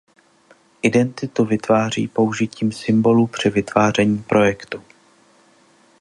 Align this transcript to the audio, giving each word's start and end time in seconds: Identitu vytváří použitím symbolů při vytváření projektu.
Identitu 0.81 1.45
vytváří 1.45 2.07
použitím 2.07 2.71
symbolů 2.71 3.27
při 3.27 3.49
vytváření 3.49 4.23
projektu. 4.23 4.83